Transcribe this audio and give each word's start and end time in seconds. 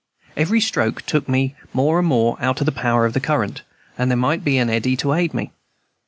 Every 0.35 0.59
stroke 0.59 1.03
took 1.03 1.29
me 1.29 1.53
more 1.73 1.99
and 1.99 2.07
more 2.07 2.35
out 2.41 2.59
of 2.59 2.65
the 2.65 2.71
power 2.71 3.05
of 3.05 3.13
the 3.13 3.19
current, 3.19 3.61
and 3.99 4.09
there 4.09 4.17
might 4.17 4.39
even 4.39 4.45
be 4.45 4.57
an 4.57 4.67
eddy 4.71 4.97
to 4.97 5.13
aid 5.13 5.31
me. 5.31 5.51